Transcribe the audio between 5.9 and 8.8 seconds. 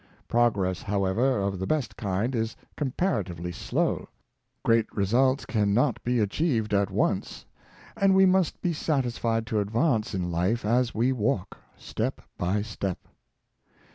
be achieved at once; and we must be